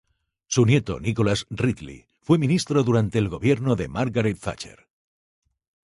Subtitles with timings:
[0.47, 4.87] Su nieto Nicholas Ridley fue ministro durante el gobierno de Margaret Thatcher.